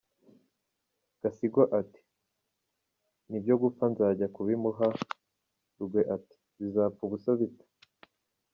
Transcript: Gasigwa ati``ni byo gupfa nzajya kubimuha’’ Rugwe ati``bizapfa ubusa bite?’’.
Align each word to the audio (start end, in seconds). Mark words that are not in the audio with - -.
Gasigwa 1.21 1.63
ati``ni 1.79 3.37
byo 3.43 3.55
gupfa 3.61 3.85
nzajya 3.91 4.27
kubimuha’’ 4.35 4.87
Rugwe 5.77 6.01
ati``bizapfa 6.15 7.01
ubusa 7.07 7.31
bite?’’. 7.39 7.65